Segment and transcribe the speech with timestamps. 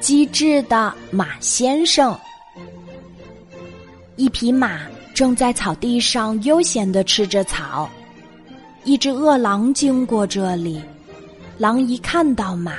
[0.00, 2.16] 机智的马先生。
[4.16, 4.80] 一匹马
[5.14, 7.88] 正在草地上悠闲的吃着草，
[8.84, 10.80] 一只饿狼经过这里，
[11.58, 12.74] 狼一看到马，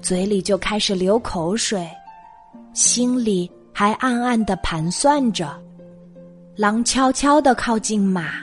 [0.00, 1.88] 嘴里就开始流口水，
[2.74, 5.58] 心里还暗暗的盘算着。
[6.56, 8.34] 狼悄悄的靠近马，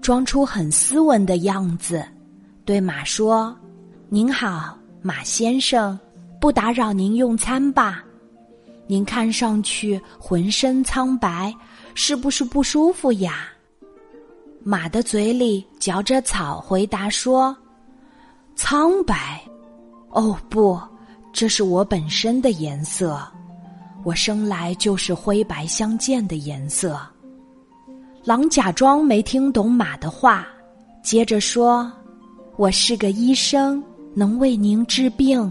[0.00, 2.02] 装出很斯文的样子，
[2.64, 3.54] 对马说
[4.08, 5.98] ：“您好，马先生。”
[6.42, 8.02] 不打扰您用餐吧，
[8.88, 11.54] 您看上去浑身苍白，
[11.94, 13.44] 是不是不舒服呀？
[14.64, 17.56] 马的嘴里嚼着草，回答说
[18.56, 19.40] ：“苍白？
[20.08, 20.76] 哦不，
[21.32, 23.22] 这是我本身的颜色，
[24.02, 27.00] 我生来就是灰白相间的颜色。”
[28.26, 30.44] 狼假装没听懂马的话，
[31.04, 31.88] 接着说
[32.58, 33.80] ：“我是个医生，
[34.12, 35.48] 能为您治病。”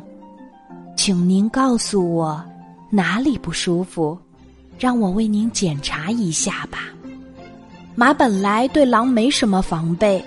[1.03, 2.45] 请您告诉我
[2.91, 4.15] 哪里不舒服，
[4.77, 6.89] 让我为您检查一下吧。
[7.95, 10.23] 马本来对狼没什么防备，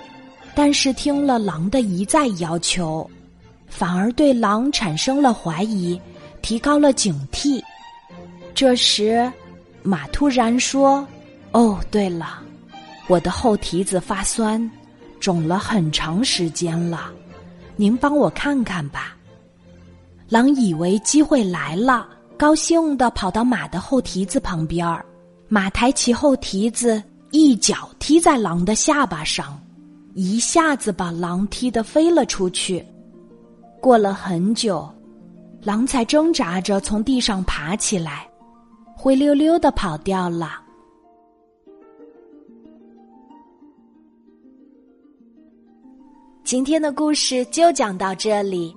[0.53, 3.09] 但是听了狼的一再要求，
[3.69, 5.97] 反而对狼产生了怀疑，
[6.43, 7.63] 提高了警惕。
[8.53, 9.33] 这时，
[9.85, 11.07] 马突然说
[11.55, 12.41] ：“哦，对了，
[13.07, 14.69] 我的后蹄子发酸，
[15.21, 17.13] 肿了很长时间了，
[17.77, 19.15] 您帮我看看吧。”
[20.35, 25.07] 狼以为机会来了，高兴地跑到马的后蹄子旁边儿。
[25.47, 29.57] 马抬起后蹄子，一脚踢在狼的下巴上，
[30.15, 32.85] 一下子把狼踢得飞了出去。
[33.81, 34.93] 过了很久，
[35.63, 38.29] 狼才挣扎着从地上爬起来，
[38.97, 40.61] 灰溜溜的跑掉了。
[46.43, 48.77] 今天的故事就讲到这里。